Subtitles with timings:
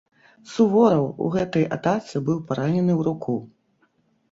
[0.53, 3.39] Сувораў у гэтай атацы быў паранены ў руку.